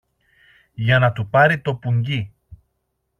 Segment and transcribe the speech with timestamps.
[0.73, 2.33] για να του πάρει το πουγγί